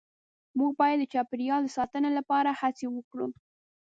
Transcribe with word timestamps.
مونږ 0.57 0.71
باید 0.79 0.97
د 0.99 1.03
چاپیریال 1.13 1.61
د 1.65 1.69
ساتنې 1.77 2.09
لپاره 2.17 2.49
هڅې 2.61 2.85
وکړو 2.91 3.27